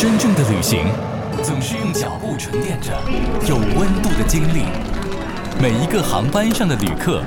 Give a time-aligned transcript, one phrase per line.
[0.00, 0.86] 真正的旅行，
[1.42, 2.98] 总是用脚步沉淀着
[3.46, 4.64] 有温度的经历。
[5.60, 7.22] 每一个航班上的旅客，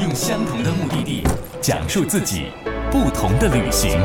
[0.00, 1.22] 用相同的目的地，
[1.60, 2.46] 讲述自己
[2.90, 4.00] 不同的旅行。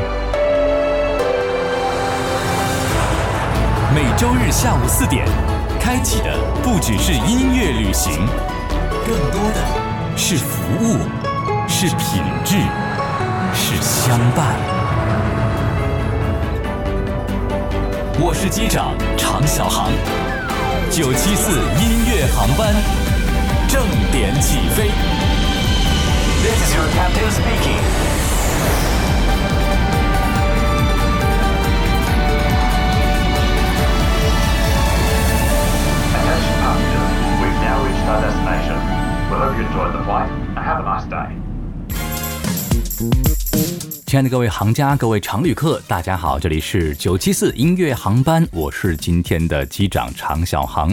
[3.94, 5.26] 每周日下午四点，
[5.80, 8.12] 开启的不只是音乐旅行，
[9.06, 10.98] 更多的是服务，
[11.66, 12.58] 是品质，
[13.54, 14.79] 是相伴。
[18.18, 19.90] 我是机长常小航，
[20.90, 22.74] 九七四音乐航班
[23.68, 24.90] 正点起飞。
[26.42, 27.78] This is your captain speaking.
[36.14, 38.78] Attention passengers, we've now reached our destination.
[39.30, 41.28] We hope you enjoyed the flight and have a nice day.
[44.10, 50.92] 亲爱的各位行家、各位常旅客，大家好，这里是九七四音乐航班，我是今天的机长常小航。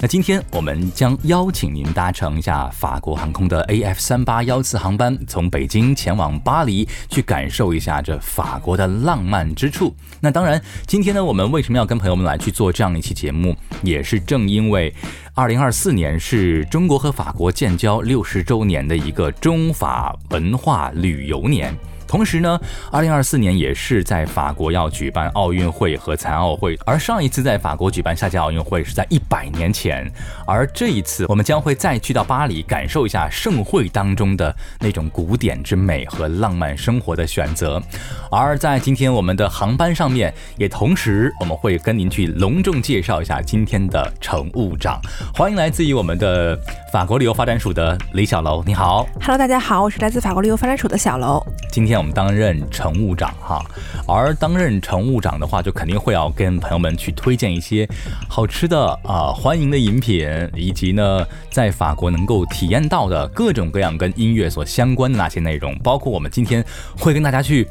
[0.00, 9.94] 那今天我们将邀请您搭乘一下法国航空的 AF 三八幺次航班，从北京前往巴黎，去感受一下这法国的浪漫之处。
[10.18, 14.92] 那当然，今天呢，我们为什么要跟朋友们来去做这样一期节目，也是正因为
[15.34, 21.72] 二零二四年是中国和法国建交六十周年的一个中法文化旅游年。
[22.06, 22.58] 同时呢，
[22.90, 30.10] 二零二四年也是在法国要举办奥运会和残奥会，而上一次在法国举办夏季奥运会是在一百年前，
[30.46, 37.82] 而这一次我们将会再去到巴黎，感受一下盛会当中的那种古典之美和浪漫生活的选择。
[38.30, 45.00] 而在今天我们的航班上面，也同时我们会跟您去隆重介绍一下今天的乘务长，
[45.34, 46.58] 欢迎来自于我们的
[46.92, 49.06] 法国旅游发展署的李小楼，你好。
[49.20, 51.44] Hello，大家好，我是来自法国旅游发展署的小楼。
[51.70, 53.64] 今天我们担任乘务长哈，
[54.06, 57.88] 而担任乘务长的话，就肯定会要跟朋友们去推荐一些
[58.28, 66.64] 好吃的啊、欢迎的饮品，以及呢，在法国能够体验到的各种各样跟音乐所相关的那些内容，包括我们今天
[66.98, 67.66] 会跟大家去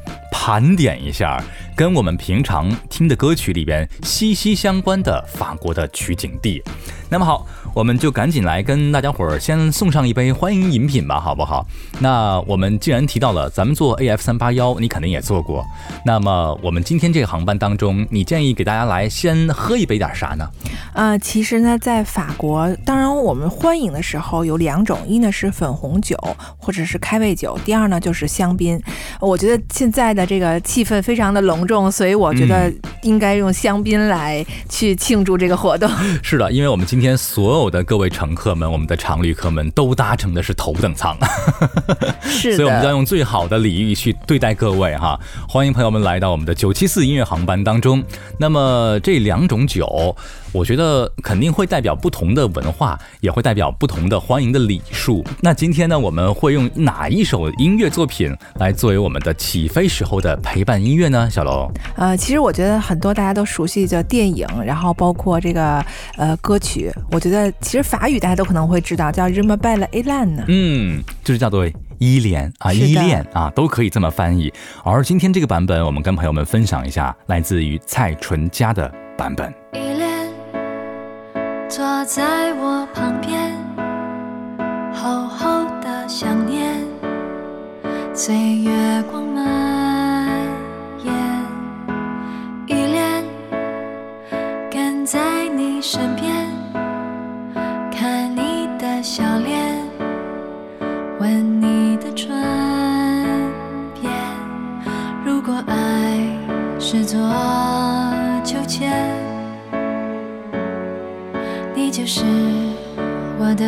[0.45, 1.44] 盘点一下，
[1.75, 6.61] 跟我们平常听的歌曲里边息息相关的法国的取景地。
[7.09, 11.66] 那么好，我们就赶紧来跟大家伙儿先送上一杯欢迎饮品吧，好不好？
[12.00, 15.66] 那我们既然提到了咱们做 AF 三八幺，你肯定也做过。
[16.06, 20.47] 那么我们今天这个航班当中，你建议给大家来先喝一杯点啥呢？
[20.94, 26.16] 呃，其实呢，在法国，当然我们欢迎的时候有两种，一呢是粉红酒
[26.57, 28.79] 或者是开胃酒，第二呢就是香槟。
[29.19, 32.72] 我觉得现在的这个气氛非常的隆重，所以我觉得
[33.03, 35.90] 应该用香槟来去庆祝这个活动。
[36.23, 41.18] 是的，因为我们今天所有的各位乘客们，我们的常旅客们都搭乘的是头等舱。
[42.24, 45.19] 是所以我们要，用最好的礼遇去对待各位哈。
[45.47, 48.03] 欢迎朋友们来到我们的九七四音乐航班当中。
[48.38, 50.16] 那么这两种酒，
[50.55, 55.21] 我觉得肯定会代表不同的文化，也会代表不同的欢迎的礼数。
[55.41, 61.29] 那今天呢，我们会用哪一首音乐作品来作为我们的起飞时候的陪伴音乐呢？
[61.29, 70.45] 小龙，呃，其实我觉得很多大家都熟悉的电影，然后包括这个呃歌曲，我觉得其实法语大家都可能会知道，叫《r e m b e l e Elan》呢。
[70.47, 71.69] 嗯，就是叫做。
[71.97, 74.51] 依恋啊，依恋啊，都可以这么翻译。
[74.83, 79.84] 而今天这个版本，我们跟朋友们分享一下来自于蔡淳佳的版本。
[81.67, 83.51] 坐在我旁边，
[84.93, 86.73] 厚厚的想念，
[88.13, 89.43] 随月光蔓
[91.03, 91.13] 延。
[92.67, 93.23] 依恋
[94.71, 96.31] 跟在你身边，
[97.91, 99.75] 看你的笑脸，
[101.19, 102.29] 吻你的唇
[103.99, 104.13] 边。
[105.25, 106.19] 如果爱
[106.79, 107.19] 是座
[112.07, 112.23] 是
[113.39, 113.66] 我的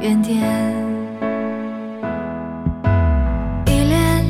[0.00, 0.42] 原点。
[3.66, 4.24] 依恋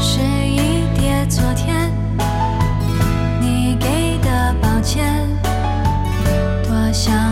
[0.00, 1.92] 是一叠昨天
[3.40, 5.28] 你给的抱歉，
[6.64, 7.23] 多想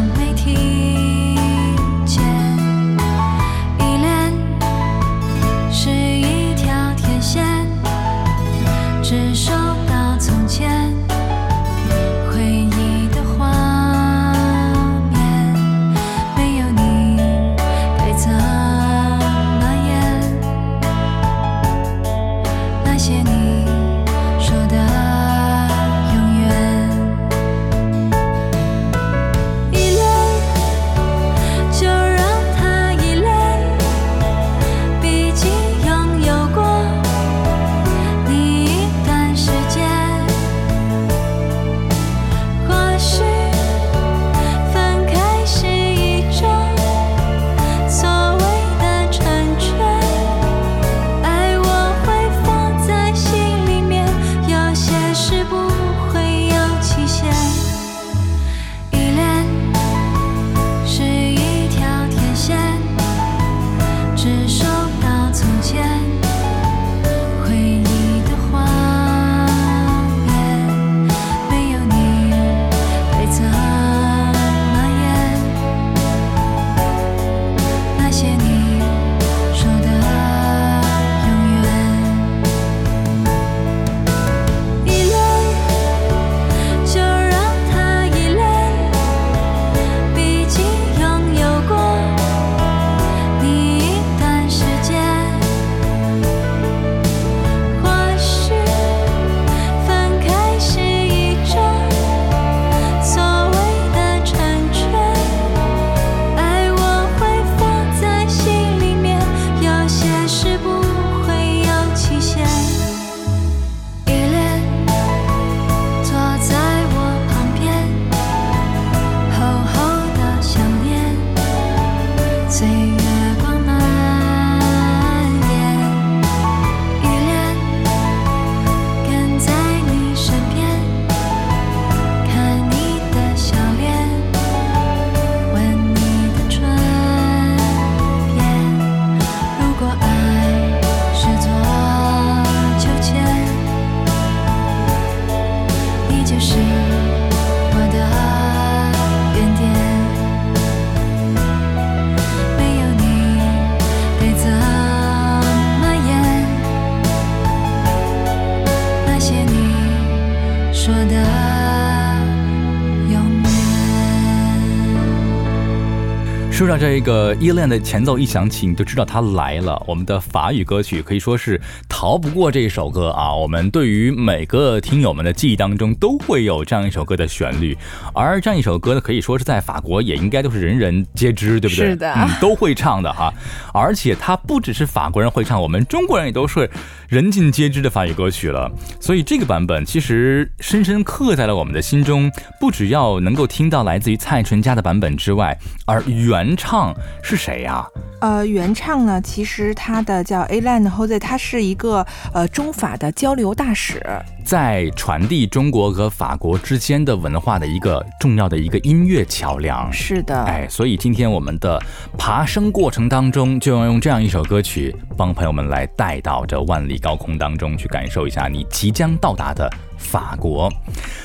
[166.72, 169.78] 说到这个《依恋》的前奏一响起，你就知道它来了。
[169.86, 173.34] 我们的法语歌曲可以说是逃不过这首歌啊。
[173.34, 177.76] 我们对于每个听友们的记忆当中都会有这样一首歌的旋律，
[178.14, 181.90] 而这样一首歌呢，可以说是在法国也应该都是人人皆知，对不对？
[181.90, 183.30] 是的 嗯，都会唱的哈。
[183.74, 186.70] 而且它不只是法国人会唱，我们中国人也都是
[187.12, 188.72] 人尽皆知的法语歌曲了。
[188.98, 195.54] 所以这个版本其实深深刻在了我们的心中，不只要能够听到来自于蔡淳佳的版本之外，
[195.84, 197.84] 而原唱是谁呀、
[198.22, 204.02] 呃，原唱呢，其实他的叫 Alan h o s e 他是一个呃中法的交流大使。
[204.44, 209.90] 在传递中国和法国之间的文化的一个重要的一个音乐桥梁。
[209.92, 211.80] 是的，哎，所以今天我们的
[212.18, 220.70] 爬升过程当中，就要用这样一首歌曲，帮朋友们来带到这万里高空当中，去感受一下你即将到达的法国。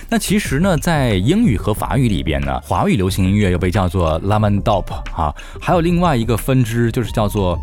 [0.09, 7.59] 那其实呢，在英语和法语里边呢，华语流行音乐又被叫做 l a m a n d o p 啊，还有另外一个分支就是叫做。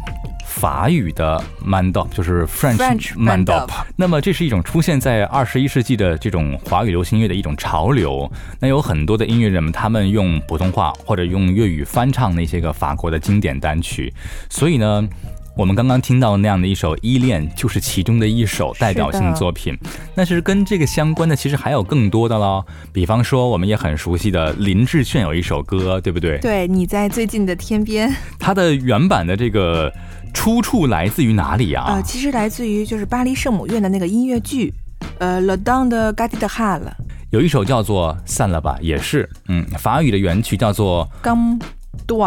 [0.55, 8.31] 法语的 mandop 就是 French, mandop，mandop 那么这是一种出现在二十一世纪的这种华语流行音乐的一种潮流。
[8.61, 14.13] 那有很多的音乐人们，他们用普通话或者用粤语翻唱那些个法国的经典单曲。
[14.49, 15.07] 所以呢，
[15.57, 19.77] 我们刚刚听到那样的一首《依恋》，就是其中的一首代表性作品。
[20.15, 22.65] 但是跟这个相关的，其实还有更多的喽。
[22.93, 26.39] 比方说，我们也很熟悉的林志炫有一首歌，对不对？
[26.39, 29.93] 对，你在最近的天边，它的原版的这个
[30.35, 31.85] 出处来自于哪里啊？
[31.87, 34.71] 呃，其实来自于就是巴黎圣母院的那个音乐剧，
[35.19, 36.83] 呃，Le Don de g a t i de Hall。
[37.31, 41.59] 有一首叫做《散了吧》，也是，嗯，法语的原曲叫做刚
[42.07, 42.23] 多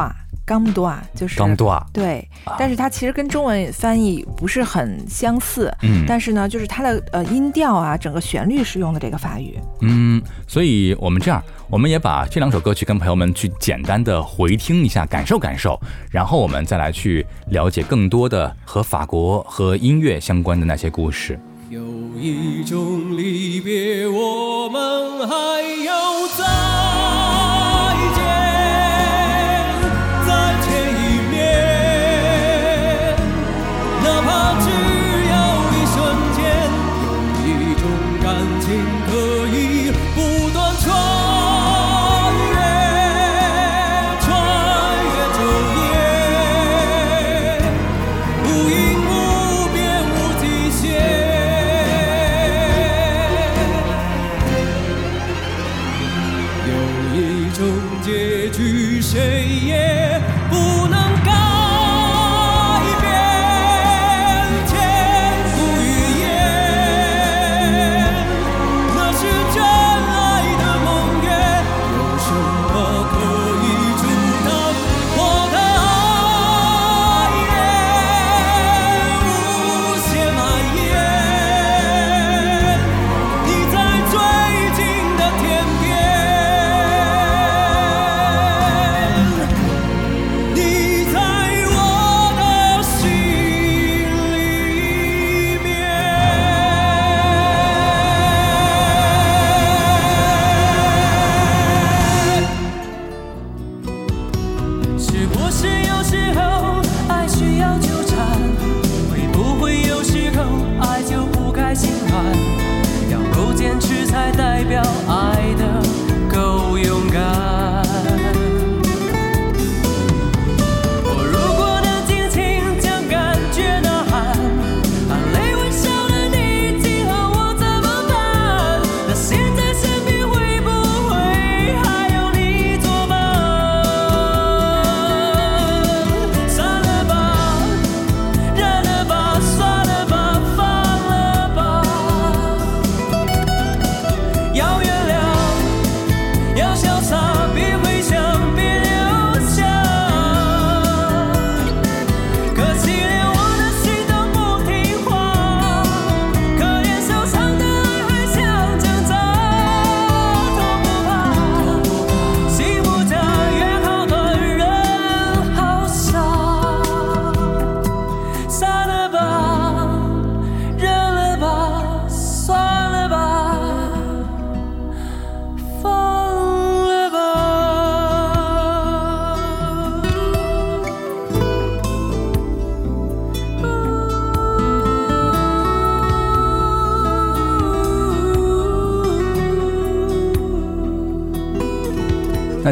[0.48, 2.26] 刚多啊就是《刚多啊》，对，
[2.58, 9.60] 但是它其实跟中文翻译不是很相似，嗯但是呢，就是它的呃音调啊，整个旋律是用的这个法语。
[9.82, 15.78] 嗯，所以我们这样，我们也把这两首歌曲跟朋友们去简单的回听一下，感受感受，
[16.10, 21.38] 然后我们再来去了解更多的和法国和音乐相关的那些故事。
[21.70, 21.82] 有
[22.18, 25.36] 一种离别，我们还
[25.84, 26.67] 要再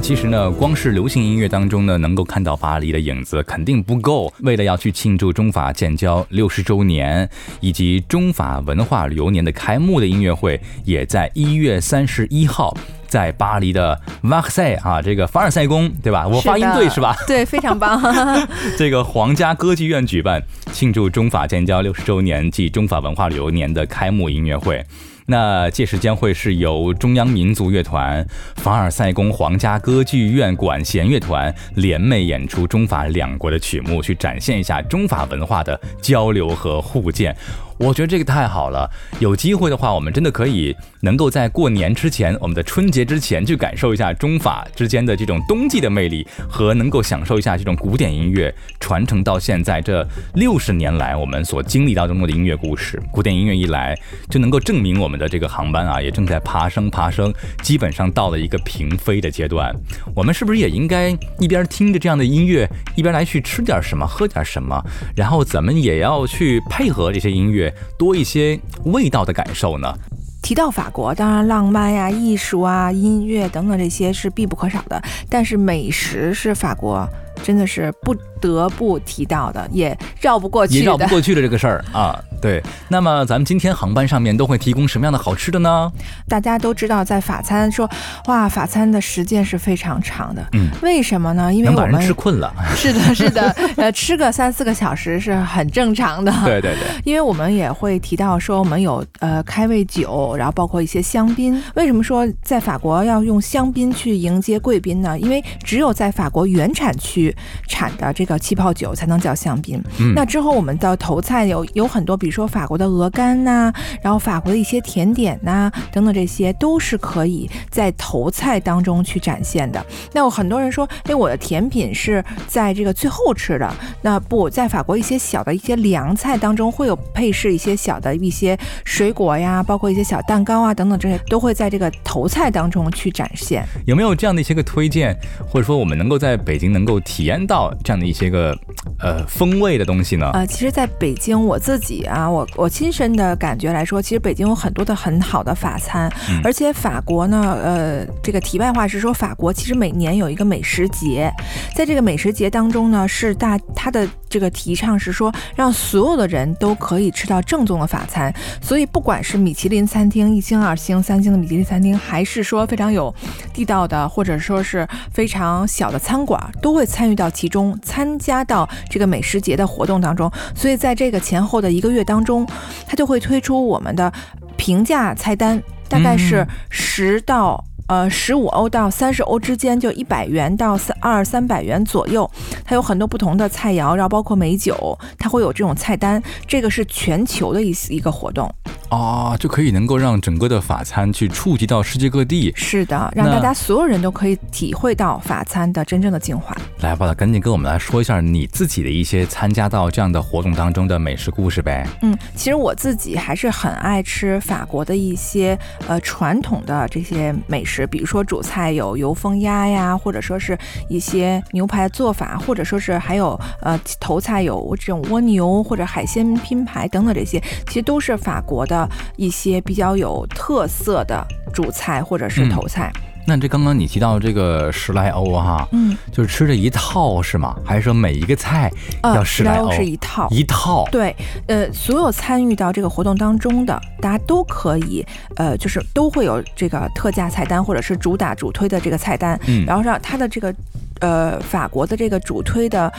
[0.06, 4.32] 其实呢，光是流行音乐当中呢，能够看到巴黎的影子肯定不够。
[4.42, 7.28] 为了要去庆祝中法建交六十周年
[7.60, 12.72] 以及中法文化旅游年的开幕的音乐会，也在一月三十一号
[13.08, 16.28] 在巴黎的瓦克塞啊，这个凡尔赛宫，对吧？
[16.28, 17.16] 我发音对是吧？
[17.26, 18.00] 对，非常棒。
[18.78, 20.40] 这个皇家歌剧院举办
[20.72, 24.86] 庆祝中法建交六十周年暨中法文化旅游年的开幕音乐会。
[25.28, 28.24] 那届时将会是由中央民族乐团、
[28.58, 37.36] 凡尔赛宫皇家歌剧院管弦乐团联袂演出中法两国的曲目，去展现一下中法文化的交流和互鉴。
[37.78, 38.90] 我觉得这个太好了，
[39.20, 53.02] 有机会的话，我们真的可以能够在过年之前，我们的春节之前去感受一下中法之间的这种冬季的魅力，和能够享受一下这种古典音乐传承到现在这六十年来我们所经历当中的音乐故事。
[53.12, 53.94] 古典音乐一来，
[54.30, 59.76] 就能够证明我们的这个航班啊，也正在爬升爬升，基本上到了一个平飞的阶段。
[60.16, 62.66] 我们是不是也应该一边听着这样的音乐，
[62.96, 64.82] 一边来去吃点什么，喝点什么，
[65.14, 67.65] 然后咱们也要去配合这些音乐。
[67.98, 69.94] 多一些味道的感受呢？
[70.42, 77.08] 提到法国，当然浪漫呀、艺术啊、音乐等等这些是必不可少的，但是美食是法国
[77.44, 82.20] 真的是不得不提到的，也绕不过去，也绕不过去的这个事儿啊。
[82.42, 85.92] 对，那么咱们今天航班上面都会提供什么样的好吃的呢？
[86.28, 87.90] 大家都知道，在法餐说，
[88.28, 90.46] 哇，法餐的时间是非常长的。
[90.52, 91.52] 嗯，为什么呢？
[91.52, 92.54] 因为我们吃困了。
[92.76, 96.32] 是的，是的，呃，吃个三四个小时是很正常的。
[96.46, 101.60] 对对对，因为我们也会提到说，我们有呃开胃酒，然后包括一些香槟。
[101.74, 105.18] 为什么说在法国要用香槟去迎接贵宾呢？
[105.18, 107.36] 因为只有在法国原产区
[107.68, 109.82] 产的这个气泡酒才能叫香槟。
[110.00, 119.84] 嗯那之后我们的头菜有有很多，比如说法国的鹅肝呐、然后法国的一些甜点呐、等等，这些都是可以在头菜当中去展现的。
[120.14, 123.74] 那有很多人说，哎，我的甜品是在这个最后吃的。
[124.02, 133.66] 那不在法国一些小的一些凉菜当中会有配饰一些小的一些水果呀，包括一些小蛋糕啊等等这些都会在这个头菜当中去展现。
[133.86, 135.16] 有没有这样的一些个推荐，
[135.48, 138.58] 或者说我们能够在北京能够体验到这样的一些个
[139.00, 140.32] 呃风味的东西呢？
[140.34, 151.30] 呃，其实在北京我自己啊，我我亲身的感觉来说，其实北京有很多的很好的法餐，嗯而且法国呢，呃，这个题外话是说，法国其实每年有一个美食节，
[151.76, 163.16] 在这个美食节当中呢，是大它的这个提倡是说，让所有的人都可以吃到正宗的法餐，所以不管是米其林餐厅一星、二星、三星的米其林餐厅，还是说非常有
[163.54, 170.30] 地道的，或者说是非常小的餐馆，都会参与到其中，参加到这个美食节的活动当中。
[170.54, 172.46] 所以在这个前后的一个月当中，
[172.86, 174.12] 它就会推出我们的
[174.58, 177.64] 平价菜单，大概是十到。
[177.88, 182.30] 呃，十五欧到三十欧之间，就一百元到三二三百元左右。
[182.64, 186.22] 它有很多不同的菜肴，然后包括美酒，它会有这种菜单。
[186.48, 188.52] 这个是全球的一一个活动。
[188.90, 192.52] 啊，就可以能够让整个的法餐去触及到世界各地。
[192.56, 196.56] 是的，让大家所有人都可以体会到法餐的真正的精华。
[196.80, 201.86] 来吧，赶紧跟我们来说一下你自己的一些参加到这样的活动当中的美食故事呗。
[202.04, 210.56] 嗯，其实我自己还是很爱吃法国的一些呃传统的这些美食，比如说主菜有油封鸭呀，或者说是
[210.88, 222.94] 一些牛排做法，或者说是还有呃头菜有这种蜗牛或者海鲜拼盘等等这些，其实都是法国的一些比较有特色的主菜或者是嗯头菜。
[223.28, 227.56] 那这刚刚你提到这个十来欧哈，嗯，就是吃这一套是吗？
[227.66, 228.72] 还是说每一个菜
[229.04, 229.66] 要呃，十来欧？
[229.68, 230.28] 欧是一套。
[230.30, 230.88] 一套。
[230.92, 231.16] 对，
[231.48, 235.06] 呃，所有参与到这个活动当中的，大家都可以，
[235.38, 240.54] 呃，就是都会有这个特价菜单，或者是主打主推的这个菜单，嗯然后让它的这个，
[241.00, 242.92] 呃，法国的这个主推的。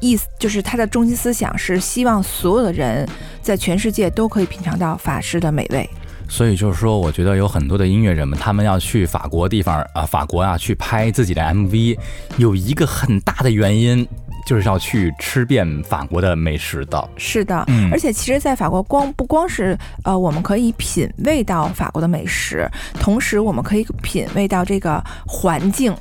[0.00, 3.08] 意思就是它的中心思想是希望所有的人
[3.40, 5.88] 在全世界都可以品尝到法式的美味。
[6.28, 11.98] 所以就是说，我觉得有很多的音乐人们，他们要去法国地方啊、法国啊，去拍自己的 MV，
[12.38, 14.06] 有一个很大的原因，
[14.46, 17.08] 就是要去吃遍法国的美食的。
[17.16, 22.68] 是的，嗯而且其实，在法国光不光是呃，我们可以品味到法国的美食，
[23.00, 25.94] 同时我们可以品味到这个环境。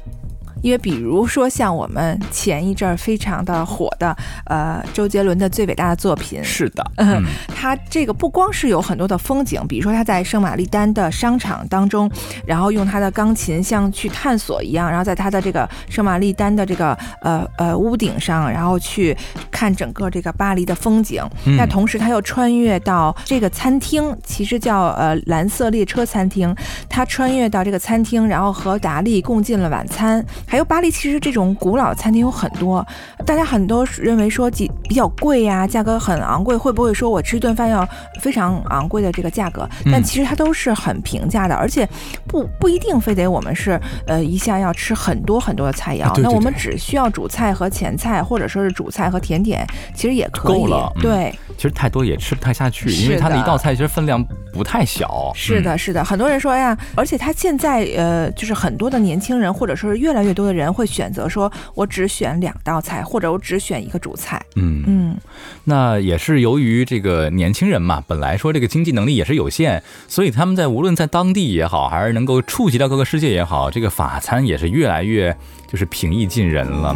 [0.63, 4.15] 因为比如说像我们前一阵儿非常的火的
[4.45, 12.09] 呃周杰伦的最伟大的作品，是的，嗯嗯，它这个不光是有很多的风景，比如说他在圣玛丽丹的商场当中，
[12.47, 19.15] 然后用他的钢琴像去探索一样，然后在他的这个圣玛丽丹的这个呃呃屋顶上，然后去
[19.51, 21.21] 看整个这个巴黎的风景。
[21.45, 26.55] 嗯那同时他又穿越到这个餐厅，其实叫呃蓝色列车餐厅，
[26.87, 30.23] 他穿越到这个餐厅，然后和达利共进了晚餐。
[30.53, 32.85] 还有巴黎其实这种古老餐厅有很多，
[33.25, 37.83] 大家很多认为说几比较贵呀、价格很昂贵，会不会说我吃一顿饭要
[38.21, 39.67] 非常昂贵的这个价格？
[39.85, 41.89] 但嗯其实它都是很平价的，而且
[42.27, 50.61] 不不一定非得我们是呃一下要吃很多很多的菜肴，啊对对那我们只需要主菜和前菜，或者说是主菜和甜点，其实也可以。
[50.61, 55.31] 够了嗯对，其实太多也吃不太下去，因为它的一道菜其实分量不太小。
[55.33, 64.41] 嗯是的，是的，很多人说，哎呀，而且它现在呃，就是很多的年轻人，或者说是越来越多的人会选择说，我只选两道菜，或者我只选一个主菜。
[64.55, 65.17] 嗯，嗯，
[65.65, 75.35] 那也是由于这个年轻人嘛，本来说这个经济能力也是有限，所以他们在无论在当地也好，还是能够触及到各个世界也好，这个法餐也是越来越
[75.71, 76.95] 就是平易近人了。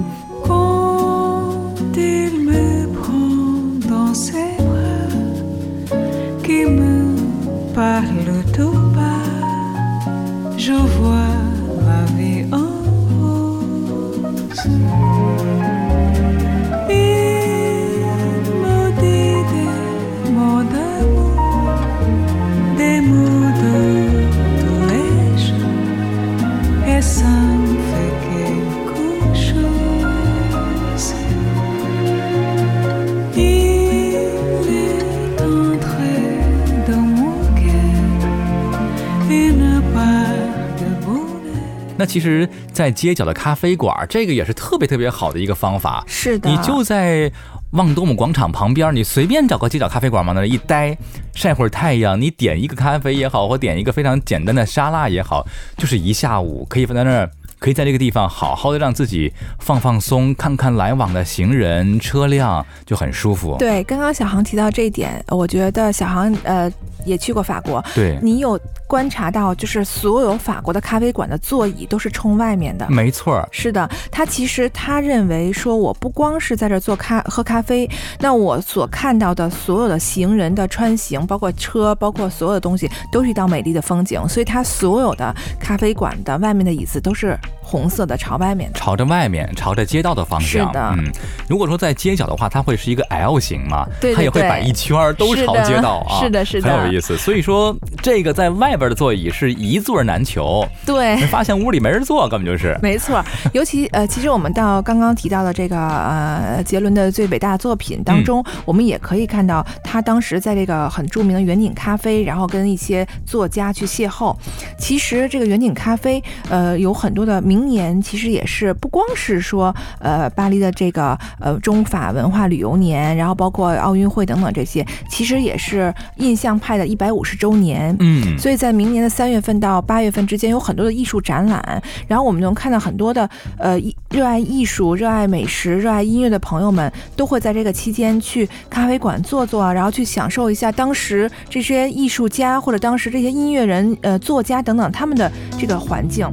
[41.98, 46.04] 那其实，在街角的咖啡馆，这个也是特别特别好的一个方法。
[46.08, 47.32] 是的，你就在
[47.72, 50.98] 旺多姆广场旁边，你随便找个街角咖啡馆往那儿一待，
[51.34, 57.30] 晒会儿太阳，你点一个咖啡也好，或点一个非常简单的沙拉也好，就是一下午可以放在那儿。
[57.60, 63.56] 可以在这个地方好好的让自己放放松，看看来往的行人、车辆，就很舒服。
[63.58, 66.72] 对，刚刚小航提到这一点，我觉得小航呃
[67.06, 72.88] 也去过法国，对，你有观察到，就是所有法国的咖啡馆的座椅都是冲外面的。
[72.90, 77.90] 没错儿，是的，他其实他认为说，我不光是在这儿做咖喝咖啡，
[78.20, 84.22] 那我所看到的所有的行人的穿行，包括车，包括所有的东西，都是一道美丽的风景。
[84.28, 88.72] 所以，他所有的咖啡馆的外面的椅子都是红色的，朝外面。
[88.74, 90.68] 朝着外面，朝着街道的方向。
[90.68, 91.12] 是的嗯，
[91.50, 97.18] 如果说在街角的话，它会是一个 L 型嘛，对对它也会摆一圈儿，都朝是街道啊，是的是的很有意思。
[97.18, 101.28] 所以说，这个在外边的座椅是一座难求，对没。
[101.28, 102.78] 发现屋里没人坐，根本就是。
[102.82, 114.34] 没错，尤其呃，其实我们到刚刚提到的这个呃杰伦的最伟大作品当中，我们也可以看到他当时在这个很著名的远景咖啡，然后跟一些作家去邂逅。
[114.80, 127.96] 其实这个远景咖啡，呃，有很多的明年，其实也是不光是说呃巴黎的这个呃中法文化旅游年，然后包括奥运会等等这些，其实也是印象派的一百五十周年。
[128.00, 146.28] 嗯，所以在明年的三月份到八月份之间，有很多的艺术展览，然后我们能看到很多的呃艺热爱艺术、热爱美食、热爱音乐的朋友们，都会在这个期间去咖啡馆坐坐，然后去享受一下当时这些艺术家或者当时这些音乐人、呃作家等等他们的这个环境。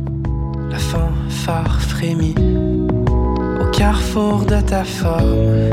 [0.74, 2.34] La fanfare frémit
[3.60, 5.70] au carrefour de ta forme.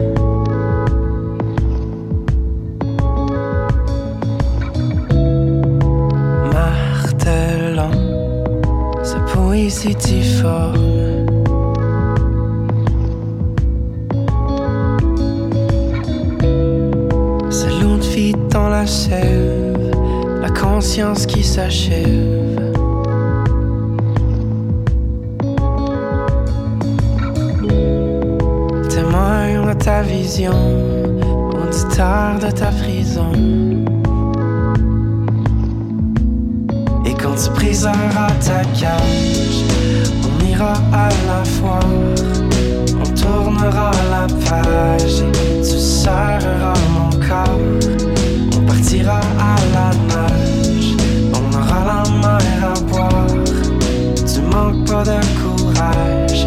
[6.54, 7.90] Martelant
[9.02, 10.76] sa poésie difforme.
[17.50, 19.96] C'est l'onde vide dans la sève,
[20.40, 22.71] la conscience qui s'achève.
[30.02, 30.54] Ta vision,
[31.54, 33.32] auditeur de ta prison.
[37.06, 39.64] Et quand tu briseras ta cage,
[40.26, 41.80] on ira à la foire,
[43.00, 47.60] on tournera la page et tu serreras mon corps.
[48.58, 50.96] On partira à la nage,
[51.34, 53.28] on aura la mer à boire.
[54.16, 56.46] Tu manques pas de courage,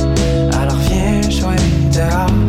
[0.61, 1.57] alors viens jouer
[1.93, 2.43] dehors.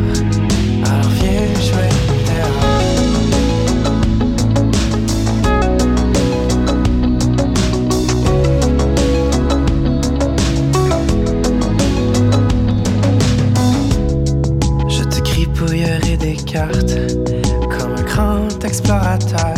[16.56, 19.56] comme un grand explorateur.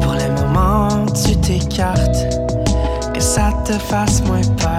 [0.00, 2.24] Pour les moments, tu t'écartes
[3.14, 4.78] et ça te fasse moins peur.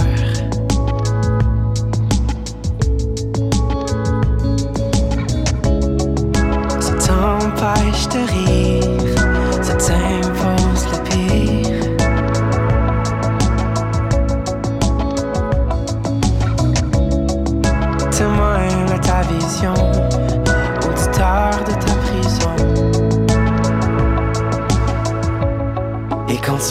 [6.79, 10.18] Ça t'empêche de rire, ça t'empêche.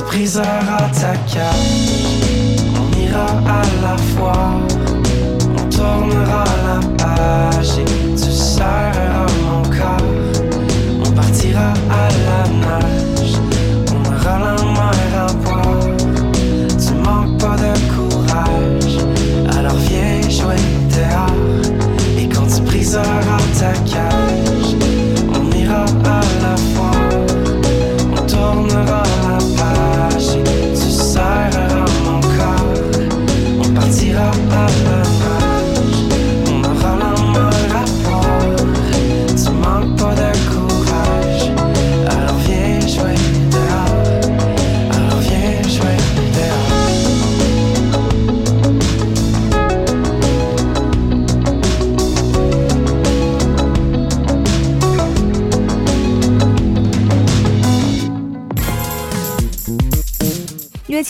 [0.08, 4.60] Briseras ta cage, on ira à la foire,
[5.54, 6.44] on tournera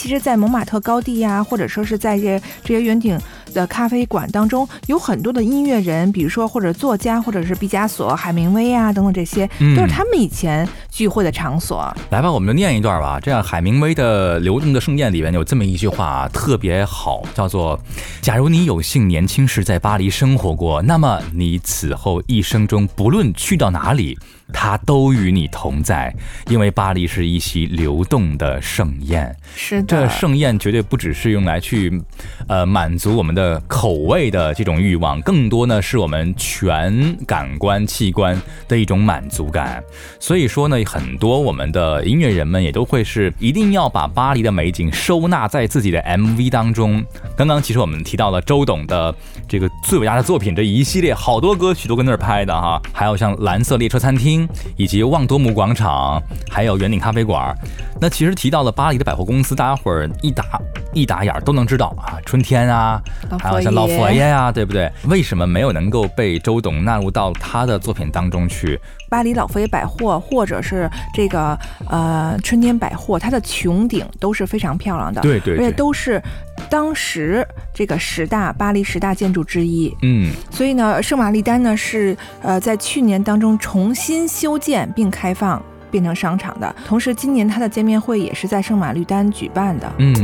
[0.09, 3.21] 其实，在蒙马特高地呀、或者说是在这这些圆顶
[3.53, 11.95] 的咖啡馆当中，有很多的音乐人，比如说或者作家，或者是毕加索、海明威啊等等这些，嗯都是他们以前聚会的场所。
[12.09, 13.21] 来吧，我们就念一段吧。
[13.21, 17.79] 这样，海明威的《流动的盛宴》里面有这么一句话特别好，叫做
[18.23, 24.19] ：“假如你有幸年轻时在巴黎生活过，那么你此后一生中不论去到哪里，
[24.53, 26.15] 它都与你同在，
[26.49, 32.01] 因为巴黎是一席流动的盛宴。”是的，这盛宴绝对不只是用来去，
[32.49, 39.83] 呃，满足我们的口味的这种欲望，更多呢是我们全感官器官的一种满足感。
[40.21, 47.05] 所以说呢，很多我们的音乐人们也都会是一定要把巴黎的美景收纳在自己的 MV 当中。
[47.37, 49.15] 刚刚其实我们提到了周董的
[49.49, 57.57] 这个最伟大的作品这一系列，好多歌曲都跟那儿拍的哈，还有像蓝色列车餐厅，以及旺多姆广场，还有圆顶咖啡馆。
[58.01, 60.45] 那其实提到了巴黎的百货公司，大家伙儿一打
[60.93, 63.03] 一打眼儿都能知道啊，春天啊，
[63.41, 64.91] 还有像老佛爷啊，对不对？
[65.05, 68.79] 为什么没有能够被周董纳入到他的作品当中去？
[69.09, 76.23] 巴黎老佛爷百货，或者是这个呃春天百货，它的穹顶都是非常漂亮的，而且对而且都是
[76.69, 79.95] 当时这个十大巴黎十大建筑之一。
[80.03, 85.63] 嗯，所以呢，圣玛丽丹呢是呃在去年当中重新修建并开放。
[85.91, 89.91] 变成商场的，同时今年它的见面会也是在圣玛丽丹举办的。
[89.97, 90.15] 嗯，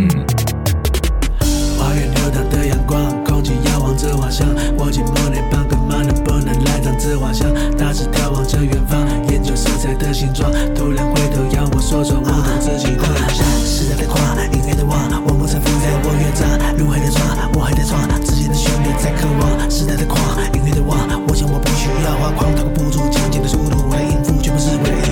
[2.24, 4.48] 花园流淌的阳光，空气遥望着花香。
[4.78, 7.52] 我寂寞内帮干嘛能不能来张自画像？
[7.76, 10.50] 大致眺望着远方，研究色彩的形状。
[10.74, 13.44] 突然回头要我说说，我懂自己的影像。
[13.60, 14.16] 时代的跨，
[14.52, 14.96] 音乐的网，
[15.28, 16.48] 我梦曾浮在我乐章。
[16.78, 19.70] 路还在闯，我还在闯，之前的旋律在渴望。
[19.70, 20.18] 时代的狂，
[20.54, 20.96] 音乐的网，
[21.28, 25.03] 我想我不需要画框，透过不住渐渐的速度来应付，全部是为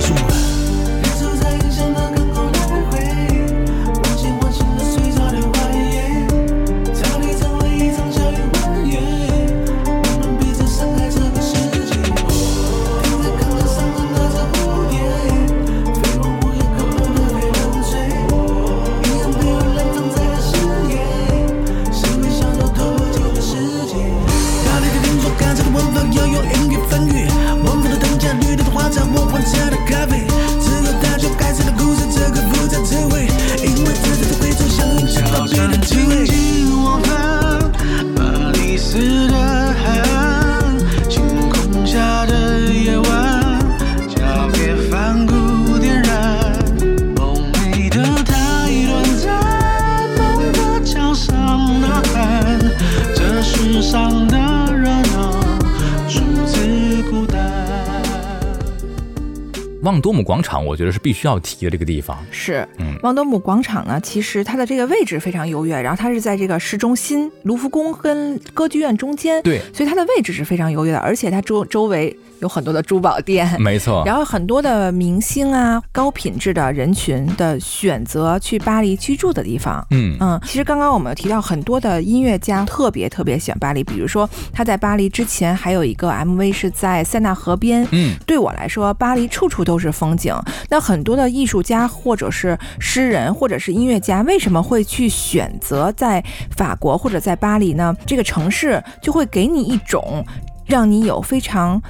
[59.93, 62.19] 旺多姆广场，我觉得是必须要提的这个地方。
[62.31, 73.61] 是，嗯旺多姆广场呢，其实它的这个位置非常优越，然后它是在这个市中心卢浮宫跟歌剧院中间，对所以它的位置是非常优越的，而且它周周围有很多的珠宝店。
[73.61, 74.03] 没错。
[74.07, 79.85] 然后很多的明星啊，高品质的人群的选择去巴黎居住的地方。
[79.91, 87.87] 嗯嗯，其实刚刚我们提到很多的音乐家特别特别喜欢巴黎，比如说他在巴黎之前还有一个 MV 是在塞纳河边。
[87.91, 90.35] 嗯，对我来说，巴黎处处都是风景。
[90.69, 92.59] 那很多的艺术家或者是
[92.95, 96.23] 诗人或者是音乐家，为什么会去选择在
[96.55, 97.97] 法国或者在巴黎呢？
[98.05, 100.23] 这个城市就会给你一种
[100.67, 101.81] 让你有非常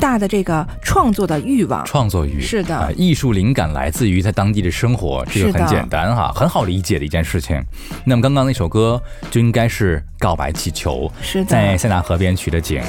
[0.00, 1.84] 大的这个创作的欲望。
[1.84, 7.62] 创作欲是的啊艺术灵感来自于在当地的生活，这个很简单哈，很好理解的一件事情。
[8.04, 12.82] 那么刚刚那首歌就应该是《告白气球》，是的在塞纳河边取的景。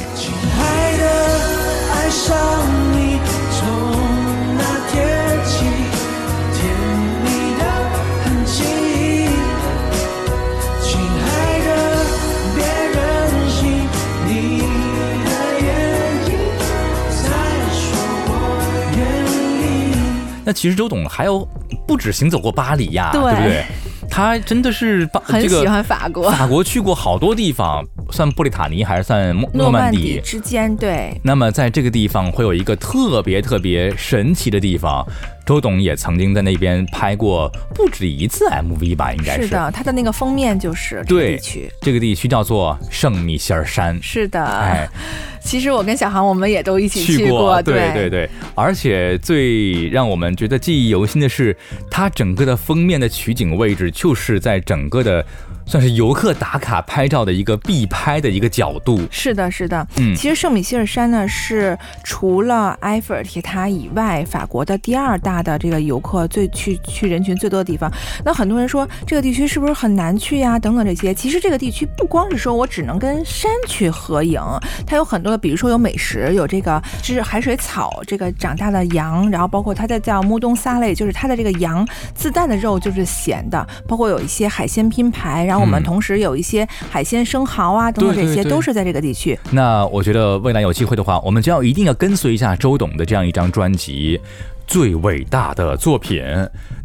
[20.50, 21.48] 那其实周董还有
[21.88, 23.22] 不止行走过巴黎呀，对。
[23.22, 23.64] 不对？
[24.10, 26.32] 他真的是巴很这个喜欢法国。
[26.32, 30.20] 法国去过好多地方，算布里塔尼还是算诺诺曼底。
[30.24, 35.06] 之间，对，那么在这个地方会有一个特别特别神奇的地方，
[35.50, 39.48] 周董也曾经在那边拍过不止一次 MV 吧，应该是。
[39.48, 41.72] 是的，他的那个封面就是这个对地区。
[41.82, 44.00] 这个地区叫做圣米歇尔山。
[44.00, 44.88] 是的，哎，
[45.42, 51.58] 其实我跟小航我们也都一起去过，对对对，而且最让我们觉得记忆犹新的是，
[51.90, 55.26] 它整个的封面的取景位置就是在整个的
[55.70, 59.00] 算是游客打卡拍照的一个必拍的一个角度。
[59.12, 59.88] 是的，是的。
[59.98, 67.92] 嗯其实圣米歇尔山呢是除了埃菲尔铁塔以外，法国的第二大的这个游客最去去人群最多的地方。
[68.26, 70.58] 那很多人说这个地区是不是很难去呀？
[70.58, 71.14] 等等这些。
[71.14, 74.42] 其实这个地区不光是说我只能跟山去合影，
[74.88, 85.84] 它有很多的，比如说有美食，有这个是海水草这个长大的羊，然后包括它的叫木东沙类，就是它的这个羊自带的肉就是咸的，包括有一些海鲜拼盘，然后我们嗯。
[85.84, 89.38] 同时有一些海鲜生蚝啊等等这些都是在这个地区。
[89.52, 94.18] 那我觉得未来有机会的话，我们就要一定要跟随一下周董的这样一张专辑
[94.70, 96.22] 《最伟大的作品》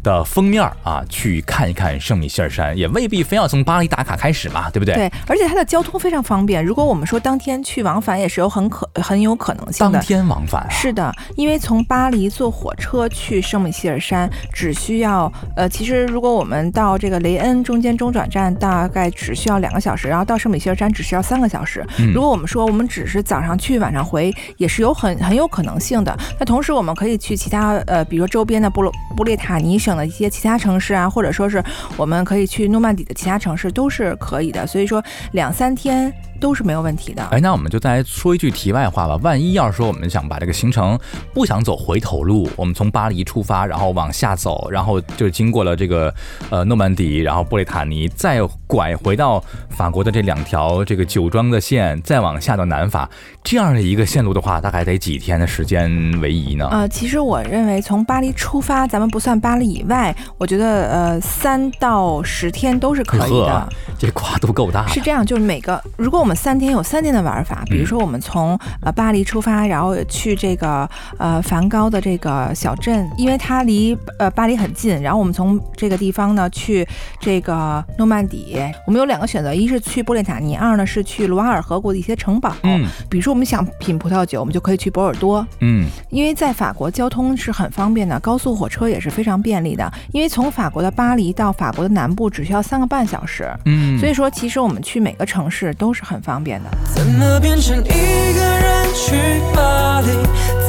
[0.01, 4.95] 的封面啊，去看一看圣米歇尔山，也未必非要从巴黎打卡开始嘛，对不对？
[4.95, 6.65] 对，而且它的交通非常方便。
[6.65, 10.01] 如果我们说当天去往返，也是有很可很有可能性的当。
[10.01, 10.69] 天往返啊。
[10.71, 21.85] 是的，因为从巴黎坐火车去圣米歇尔山，只需要呃，其实如果我们到这个雷恩中间中转站，大概只需要两个小时，然后到圣米歇尔山只需要三个小时。
[21.99, 26.17] 嗯如果我们说我们只是早上去晚上回，也是有很很有可能性的。
[26.39, 31.63] 那同时我们可以去其他呃，比如说周边的布洛布列塔尼省的一些其他城市啊，或者说是
[31.97, 34.65] 我们可以去诺曼底的其他城市都是可以的。
[34.65, 37.23] 所以说两三天都是没有问题的。
[37.25, 39.15] 哎，那我们就再来说一句题外话吧。
[39.23, 40.97] 万一要是说我们想把这个行程
[41.33, 46.13] 不想走回头路，我们从巴黎出发，然后往下走，然后就经过了这个
[46.49, 53.09] 呃诺曼底，然后布列塔尼，再拐回到法国的这两条这个酒庄的线，再往下到南法，
[53.43, 55.89] 这样的一个线路的话，大概得几天的时间
[56.21, 56.67] 为宜呢？
[56.71, 64.85] 呃，其实我认为从巴黎出发，咱们不算巴黎以外，我觉得呃三到十天都是可以的。，这跨度够大。
[64.87, 76.83] 是这样，就是每个，如果我们三天有三天的玩法，比如说我们从呃巴黎出发，然后去这个呃梵高的这个小镇，因为它离呃巴黎很近，然后我们从这个地方呢去
[77.19, 78.57] 这个诺曼底，
[78.87, 82.55] 我们有两个选择，一是去布列塔尼，二呢是去卢瓦尔河谷的一些城堡。
[82.63, 89.93] 嗯比如说我们想品葡萄酒，我们就可以去博尔多，嗯，因为在法国交通是很方便的，高速火车也是非常便利的。
[90.11, 96.69] 因为从法国的巴黎到法国的南部只需要三个半小时，嗯所以说其实我们去每个城市都是很很方便的。
[96.95, 100.07] 怎么变成一个人去巴黎？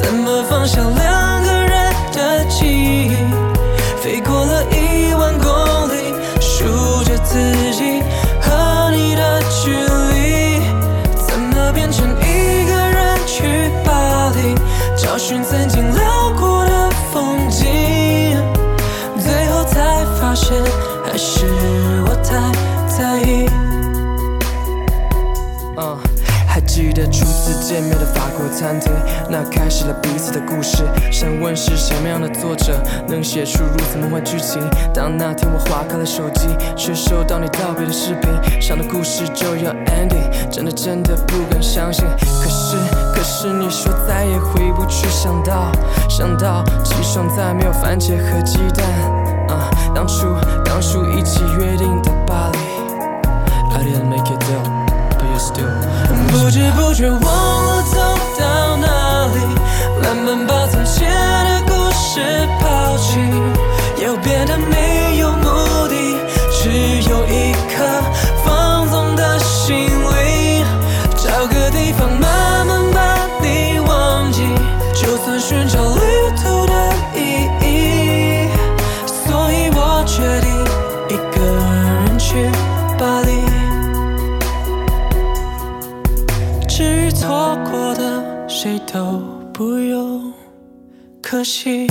[0.01, 3.15] 怎么放下两个人的记忆？
[4.03, 5.47] 飞过了一万公
[5.87, 6.65] 里，数
[7.05, 7.39] 着自
[7.71, 8.03] 己
[8.41, 10.59] 和你的距离。
[11.25, 14.53] 怎么变成一个人去巴黎？
[14.97, 17.65] 找寻曾经辽阔的风景，
[19.17, 20.53] 最后才发现
[21.05, 21.45] 还是
[22.05, 22.35] 我太
[22.89, 23.47] 在意。
[26.77, 28.93] 记得初次见面的法国餐厅，
[29.31, 30.83] 那开始了彼此的故事。
[31.11, 34.61] 想问是什么样的作者能写出如此梦幻剧情？
[34.93, 42.05] 当那天我划开了手机，却收到你道别的视频，想的故事就要 ending，真的真的不敢相信。
[42.19, 42.77] 可是
[43.11, 45.71] 可是你说再也回不去，想到
[46.07, 48.85] 想到起床再没有番茄和鸡蛋。
[49.49, 50.27] 啊，当初
[50.63, 52.66] 当初一起约定的巴黎。
[56.47, 57.97] 不知不觉，忘了走
[58.39, 59.39] 到哪里，
[60.01, 61.05] 慢慢把从前
[61.43, 62.21] 的故事
[62.61, 63.19] 抛弃，
[64.01, 64.96] 又变得美。
[88.91, 89.21] 都
[89.53, 90.33] 不用
[91.21, 91.87] 可惜。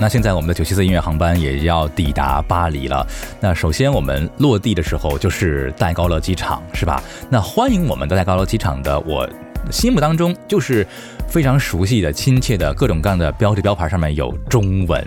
[0.00, 3.06] 那现在我们的九七四音乐航班也要抵达巴黎了。
[3.40, 7.02] 那首先我们落地的时候就是戴高乐机场，是吧？
[7.28, 9.28] 那欢迎我们的戴高乐机场的，我
[9.70, 10.86] 心目当中就是
[11.28, 15.06] 非常熟悉的、亲切的各种各样的标志标牌上面有中文，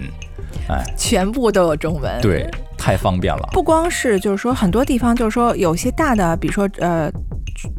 [0.70, 2.22] 哎，全部都有中文。
[2.22, 3.50] 对，太方便了。
[3.52, 7.12] 不光是就是说很多地方就是说有些大的，比如说呃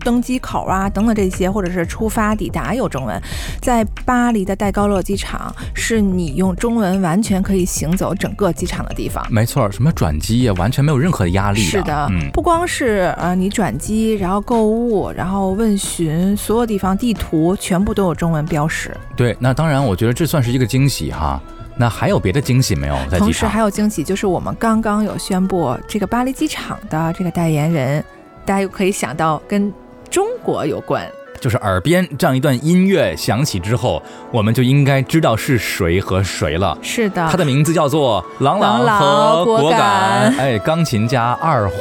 [0.00, 3.20] 登机口啊等等这些，或者是出发抵达有中文，
[3.61, 9.24] 在巴黎的戴高乐机场是你用中文完全可以行走整个机场的地方。
[9.30, 18.96] 没错，什么转机呀，完全没有任何的压力是的，嗯，不光是呃你转机，然后购物，然后问询，所有地方地图全部都有中文标识。
[19.14, 19.37] 对。
[19.38, 21.40] 那当然，我觉得这算是一个惊喜哈。
[21.76, 22.94] 那还有别的惊喜没有？
[23.10, 28.02] 在机同时还有惊喜，就是我们刚刚有宣布这个巴黎机场的这个代言人，
[28.44, 29.72] 大家又可以想到跟
[30.10, 31.06] 中国有关。
[31.38, 36.76] 就是耳边这样一段音乐响起之后，我们就应该知道是谁和谁了。
[36.80, 41.76] 是的，他的名字叫做郎郎朗和果果敢敢，哎，钢琴家二胡。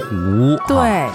[0.67, 0.77] 对。
[0.77, 1.11] 啊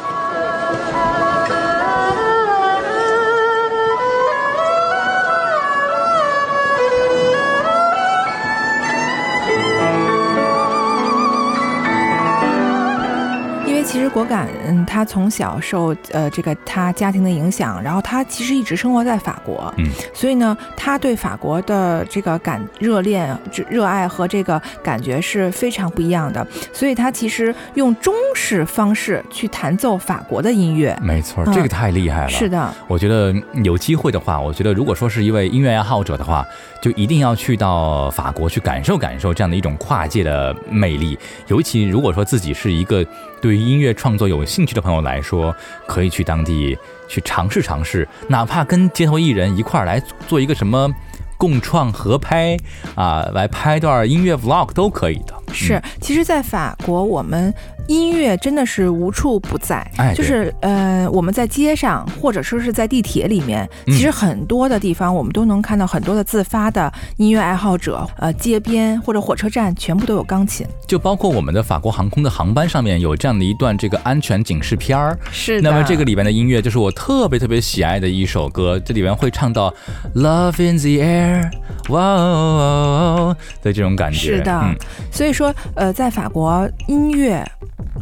[14.13, 31.53] 果敢，嗯，他从小受呃这个他家庭的影响，然后他其实一直生活在法国，嗯，所以呢，他对法国的这个感热恋、这热爱和这个感觉是非常不一样的，所以他其实用中式方式去弹奏法国的音乐，没错，嗯。
[31.53, 32.31] 这个太厉害了。
[32.31, 36.45] 是的，我觉得有机会的话，我觉得如果说是一位音乐爱好者的话，
[36.81, 41.19] 就一定要去到法国去感受感受这样的一种跨界的魅力。
[41.49, 43.05] 尤其如果说自己是一个
[43.41, 45.55] 对于音乐创作有兴趣的朋友来说，
[45.87, 50.91] 可以去当地去尝试尝试，哪怕跟街头艺人一块儿来做一个什么
[51.37, 52.57] 共创合拍
[52.95, 55.35] 啊，来拍段音乐 vlog 都可以的。
[55.53, 57.53] 是，其实，在法国，我们
[57.87, 59.87] 音乐真的是无处不在。
[59.97, 68.09] 哎就是呃，我们在街上，或者说是在地铁里面，嗯其实很多的地方，我们都能看到很多的自发的音乐爱好者。
[68.19, 70.67] 呃，街边或者火车站，全部都有钢琴。
[70.87, 75.19] 就包括我们的法国航空的航班上面有这样的一段这个安全警示片儿。
[75.31, 79.73] 是那么这个里边的音乐就是我特别特别喜爱的一首歌，这里边会唱到
[80.15, 81.51] Love in the air，
[81.89, 84.19] 哇哦的这种感觉。
[84.37, 84.75] 是的，嗯，
[85.13, 87.43] 所以说，呃，在法国音乐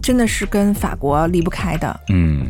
[0.03, 2.01] 真的是跟法国离不开的。
[2.09, 2.45] 嗯，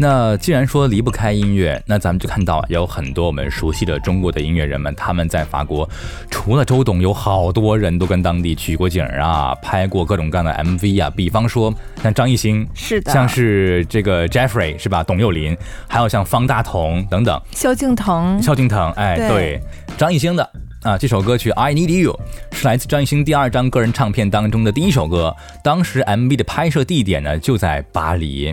[0.00, 5.88] 那既然说离不开音乐，那咱们就看到有很多我们熟悉的中国的音乐人们，他们在法国，
[6.28, 11.08] 除了周董，有好多人都跟当地取过景啊，拍过各种各样的 MV 啊。
[11.14, 11.72] 比方说
[12.02, 15.04] 像张艺兴，是的，像是这个 Jeffrey 是吧？
[15.04, 19.60] 董又霖，还有像方大同等等，萧敬腾，萧敬腾，哎，对对，
[19.96, 20.50] 张艺兴的
[20.82, 22.18] 啊，这首歌曲《I Need You》
[22.56, 25.34] 是来自张艺兴第二张个人唱片当中的第一首歌。
[25.62, 28.52] 当时 MV 的拍摄地点呢就在巴黎。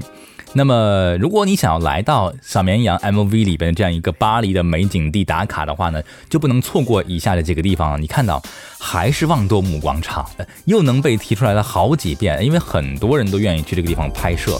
[0.54, 8.00] 那么，如果你想要来到小绵羊 MV 里边这样一个巴黎的美景地打卡的话呢，就不能错过以下的几个地方。
[8.00, 8.40] 你看到
[8.80, 10.24] 还是旺多姆广场，
[10.66, 14.60] 又能被提出来了好几遍，因为很多人都愿意去这个地方拍摄。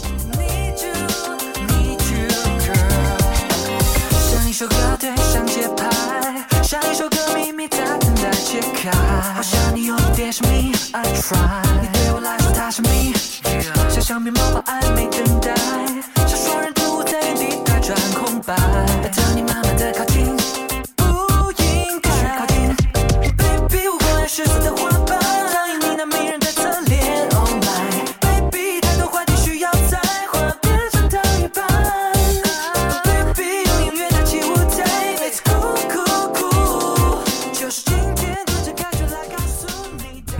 [8.80, 8.90] 开。
[9.34, 11.36] 好像你有点神秘，I try。
[11.82, 13.12] 你对我来说太神秘，
[13.90, 15.54] 像橡皮毛把暧昧等待，
[16.26, 18.56] 像双人独在原地打转空白。
[19.14, 20.34] 等你慢慢的靠近，
[20.96, 22.74] 不应该靠近。
[23.36, 24.72] Baby，我果然是死的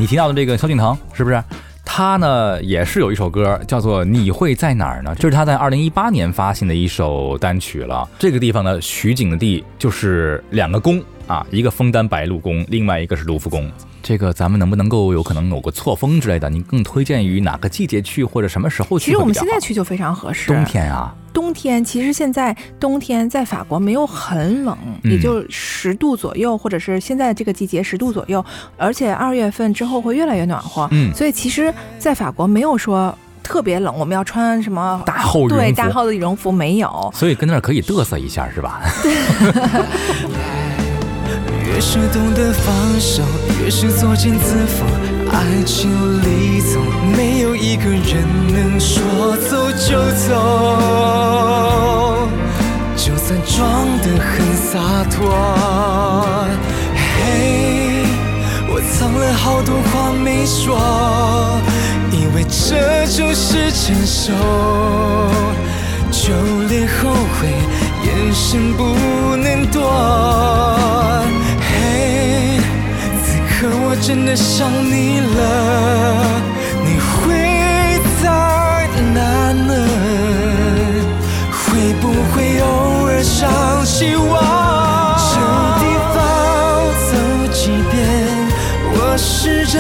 [0.01, 0.11] 你。
[0.11, 1.41] 提到的这个萧敬腾是不是？
[1.85, 8.09] 他呢也是有一首歌叫做《你会在哪儿呢》，就是他在二零一八年发行的一首单曲了。
[8.19, 13.71] 这个地方呢，取景的地就是两个宫啊，一个枫丹白露宫，另外一个是卢浮宫。
[14.03, 16.51] 这个咱们能不能够有可能有个错峰之类的？
[16.51, 19.47] 您更推荐于哪个季节去，或者什么时候去其实我们现？
[19.47, 20.49] 在去就非常合适。
[20.49, 28.45] 冬天啊，冬天其实现在冬天在法国没有很冷，嗯也就十度左右，或者是现在这个季节十度左右，
[28.77, 30.89] 而且二月份之后会越来越暖和。
[30.91, 37.11] 嗯所以其实，在法国没有说特别冷，我们要穿什么大厚羽绒服对大厚的羽绒服没有。
[37.15, 38.81] 所以跟那儿可以嘚瑟一下是吧？
[41.73, 43.23] 越是懂得放手，
[43.63, 44.85] 越是作茧自缚。
[45.31, 45.91] 爱情
[46.23, 46.83] 里总
[47.17, 49.99] 没有一个人能说走就
[50.29, 50.29] 走，
[52.97, 54.79] 就算装得很洒
[55.11, 55.31] 脱。
[56.97, 58.05] 嘿，
[58.69, 60.77] 我藏了好多话没说，
[62.11, 64.33] 以为这就是成熟，
[66.11, 66.35] 就
[66.69, 67.49] 连后悔
[68.05, 69.81] 眼神不能躲。
[74.03, 76.41] 真的想你了，
[76.85, 77.37] 你会
[78.23, 78.29] 在
[79.13, 79.73] 哪呢？
[81.53, 82.67] 会不会偶
[83.07, 84.33] 尔想起我？
[85.31, 85.37] 这
[85.81, 85.85] 地
[86.15, 86.19] 方
[87.07, 87.13] 走
[87.53, 87.95] 几遍，
[88.95, 89.79] 我试着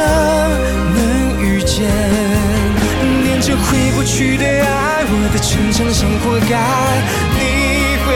[0.95, 0.99] 能
[1.43, 1.89] 遇见。
[3.25, 6.53] 念着回不去的爱，我的成长像活该，
[7.35, 7.41] 你
[8.05, 8.09] 会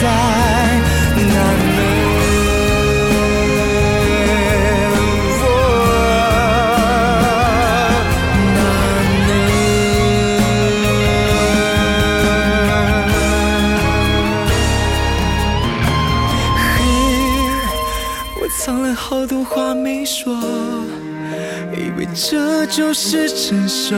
[0.00, 0.02] 在
[18.64, 20.34] 藏了好多话没说，
[21.76, 23.94] 以为这就是成熟，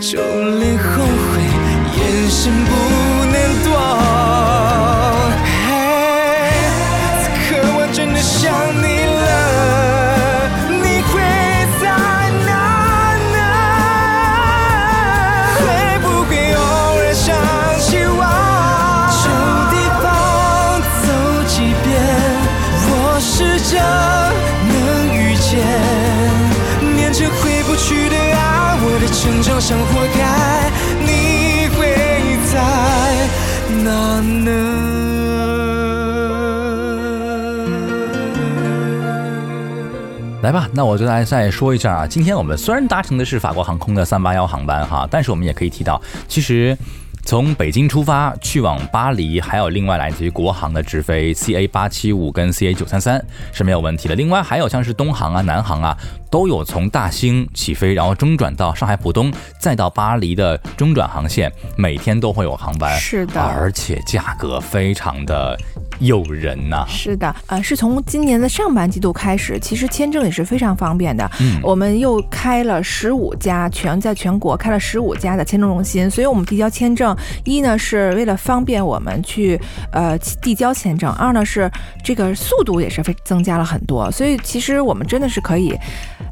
[0.00, 1.42] 就连后悔
[1.98, 2.70] 眼神不
[3.32, 3.34] 能
[3.64, 4.53] 躲。
[40.44, 42.06] 来吧，那我就来再说一下啊。
[42.06, 46.76] 今天我们虽然搭乘的是法国航空的三八幺航班哈，但是我们也可以提到，其实
[47.24, 53.24] 从北京出发去往巴黎，还有另外来自于国航的直飞 CA 八七五跟 CA 九三三
[53.54, 54.14] 是没有问题的。
[54.14, 55.96] 另外还有像是东航啊、南航啊，
[56.34, 62.98] 都有从大兴起飞，然后中转到上海浦东，再到巴黎的中转航线，每天都会有航班。
[62.98, 65.56] 是的而且价格非常的
[66.00, 71.30] 诱人呐、是的，呃，是从今年的上半季度开始，其实签证也是非常方便的。
[71.38, 79.56] 嗯我们又开了十五家全在全国开了十五家的签证中心，所以我们递交签证，一呢是为了方便我们去
[79.92, 81.70] 呃递交签证，二呢是
[82.02, 85.78] 这个速度也是非增加了很多，所以其实我们真的是可以，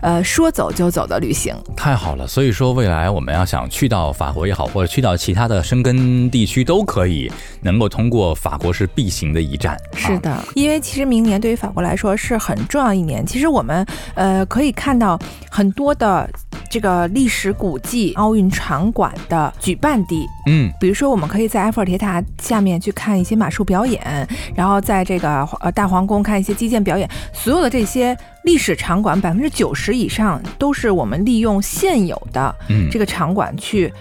[0.01, 1.55] 呃说走就走的旅行。
[1.77, 7.31] 太好了，所以说未来我们要想去到法国也好，或者去到其他的生根地区都可以，
[7.61, 9.75] 能够通过法国是必行的一站。
[9.75, 13.25] 啊，是的，因为其实明年对于法国来说是很重要一年。
[13.27, 13.85] 其实我们
[14.15, 15.19] 呃可以看到
[15.51, 16.29] 很多的
[16.71, 32.89] 这个历史古迹、奥运场馆的举办地，嗯，比如说我们可以在埃菲尔铁塔下面去看一些马术表演，然后在这个呃大皇宫看一些击剑表演，所有的这些历史场馆百分之九十以上都是我们利用现有的嗯。
[32.91, 33.93] 这个场馆去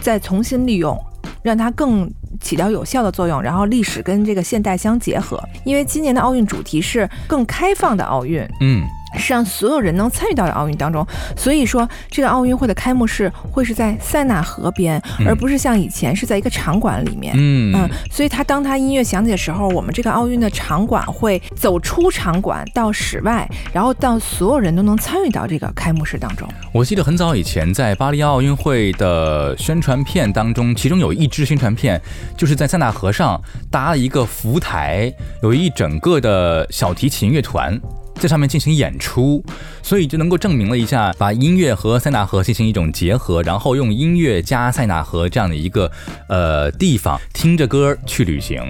[0.00, 0.98] 再重新利用，
[1.42, 5.42] 让它更起到有效的作用，然后历史跟这个现代相结合。
[5.64, 8.82] 因为今年的奥运主题是更开放的奥运，嗯，
[9.16, 11.06] 是让所有人能参与到奥运当中。
[11.36, 17.34] 所以说，这个奥运会的开幕式会是在塞纳河边，嗯而不是像以前是在一个场馆里面。
[17.36, 26.48] 嗯嗯，所以他当他音乐响起的时候，我们这个奥运的场馆会走出场馆到室外，然后到所有人都能参与到这个开幕式当中。
[26.72, 32.00] 我记得很早以前在巴黎奥运会的宣传片当中，其中有一支宣传片
[32.36, 33.40] 就是在塞纳河上
[33.70, 35.12] 搭了一个浮台，
[35.42, 37.80] 有一整个的小提琴乐团。
[38.14, 39.44] 在上面进行演出，
[39.82, 45.90] 所以就能够证明了一下，把音乐和塞纳河进行一种结合，然后用音乐加塞纳河这样的一个
[46.28, 48.62] 呃地方，听着歌去旅行，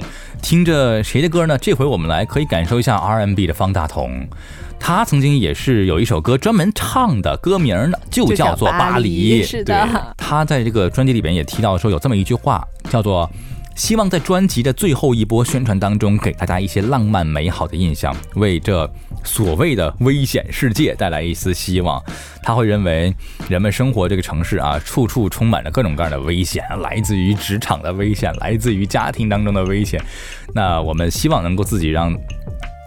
[0.42, 1.57] 听着谁的歌呢？
[1.59, 4.26] 这回我们来可以感受一下 R&B 的方大同，
[4.80, 9.42] 他曾经也是有一首歌专门唱的，歌名呢就叫做《巴黎》。
[9.47, 13.30] 是的对，他在这个专辑里边也提到说有这么一句话，叫做。
[13.76, 18.88] 希望在专辑的最后一波宣传当中，给大家一些浪漫美好的印象，为这
[19.25, 22.03] 所谓的危险世界带来一丝希望。
[22.43, 23.14] 他会认为，
[23.49, 30.01] 人们生活这个城市啊，处处充满着各种各样的危险，来自于职场的危险，来自于家庭当中的危险。
[30.55, 32.14] 那我们希望能够自己让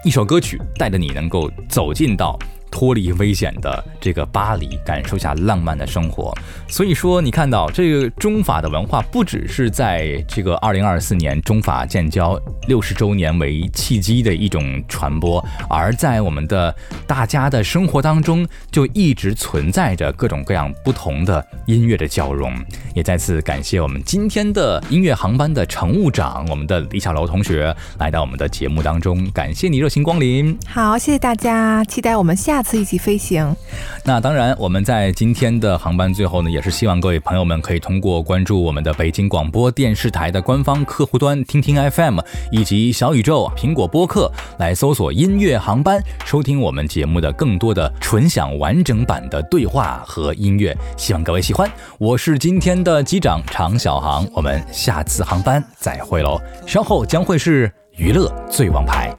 [0.04, 2.38] 一首歌曲带着你能够走进到。
[2.70, 6.32] 脱离危险的这个巴黎，感受下浪漫的生活。
[6.68, 16.74] 所以说，你看到这个中法的文化，不只是在这个二零二四年中法建交六十周年为契机的一种传播，而在我们的
[17.06, 22.52] 大家的生活当中，就一直存在着各种各样不同的音乐的交融。
[22.94, 30.56] 也再次感谢我们今天的音乐航班的乘务长，我们的李小楼同学来到我们的节目当中，感谢你热情光临。
[30.66, 33.54] 好，谢谢大家，期待我们下下次一起飞行。
[34.02, 42.18] 那当然，我们在今天的航班最后呢，也是希望各位朋友们可以通过关注我们的北京广播电视台的官方客户端听听 FM
[42.50, 44.28] 以及小宇宙、苹果播客
[44.58, 50.76] 来搜索“音乐航班”，收听我们节目的更多的纯享完整版的对话和音乐。
[50.96, 51.70] 希望各位喜欢。
[51.96, 56.40] 我是今天的机长常小航，我们下次航班再会喽。
[56.66, 59.14] 稍后将会是娱乐最王牌。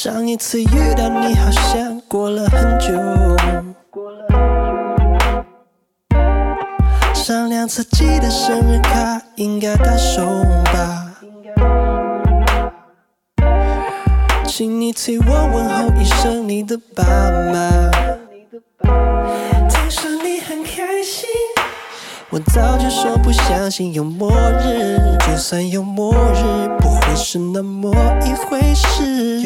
[0.00, 2.94] 上一次遇到你，好像过了很久。
[7.12, 10.22] 上两次寄的生日卡应该到手
[10.66, 11.16] 吧？
[14.46, 17.02] 请你替我问候一声你的爸
[17.52, 17.90] 妈。
[19.68, 21.28] 听说你很开心，
[22.30, 27.90] 我早就说不相信有末日，就算有末日，不会是那么
[28.22, 29.40] 一回事。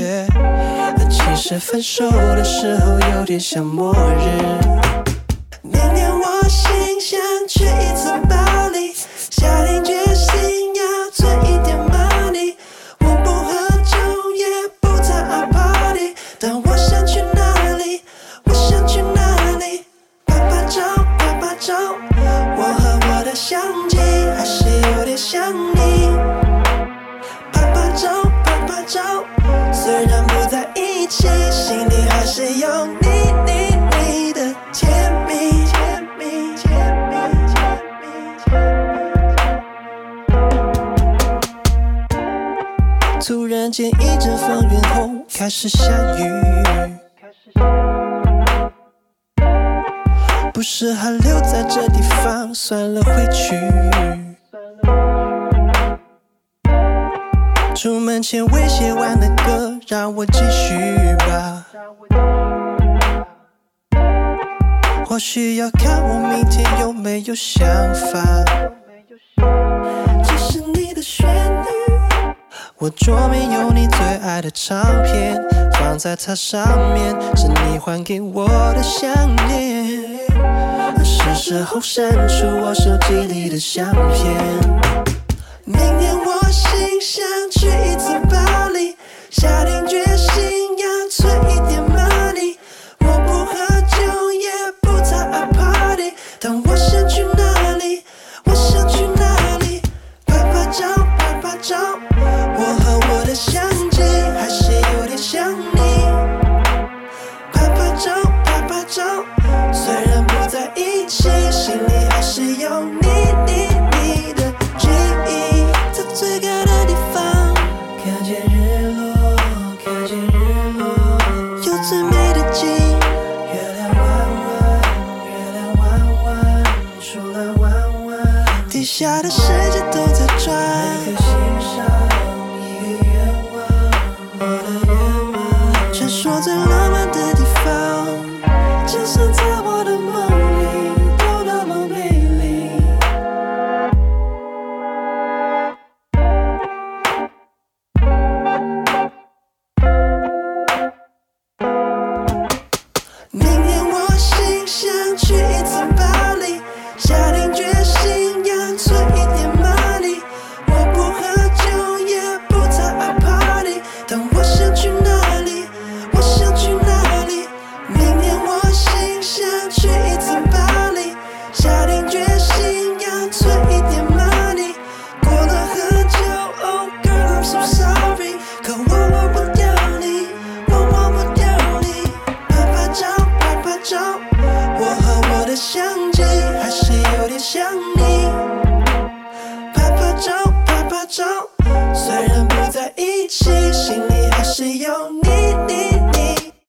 [1.09, 4.27] 其实分手的时候有点像末日。
[5.63, 8.02] 明天我心想去一次
[25.33, 26.13] 想你。
[27.55, 29.01] 拍拍照，拍拍照，
[29.73, 34.93] 虽然不在一起，心里还是有你，你，你的甜
[35.27, 36.69] 蜜，甜蜜，甜
[37.09, 37.65] 蜜，甜
[38.03, 38.05] 蜜，
[38.45, 38.53] 甜
[43.17, 43.25] 蜜。
[43.25, 45.87] 突然间一阵风云后开始下
[46.19, 46.31] 雨，
[50.53, 53.57] 不是还留在这地方，算了回去。
[57.83, 61.67] 出门前未写完的歌，让我继续吧。
[65.05, 68.45] 或许要看我明天有没有想法。
[70.25, 71.69] 这是你的旋律，
[72.79, 76.65] 我桌面有你最爱的唱片，放在它上
[76.95, 79.13] 面是你还给我的项
[79.49, 80.21] 链。
[81.05, 84.82] 是时候删除我手机里的相片。
[85.73, 88.97] 明天我心想去一次巴黎，
[89.31, 92.57] 下定决心要存一点 money。
[93.01, 94.51] 我不喝酒，也
[94.81, 98.03] 不太爱 party，但我想去哪里？
[98.45, 99.81] 我想去哪里？
[100.27, 100.87] 拍拍照，
[101.19, 101.77] 拍拍照，
[102.21, 104.03] 我和我的相机
[104.39, 105.81] 还是有点想你。
[107.53, 108.13] 拍拍照，
[108.45, 109.03] 拍拍照，
[109.73, 111.29] 虽然不在一起，